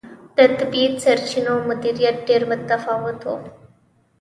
د 0.37 0.37
طبیعي 0.59 0.89
سرچینو 1.03 1.53
مدیریت 1.69 2.15
ډېر 2.27 2.41
متفاوت 2.51 3.19
و. 3.25 3.27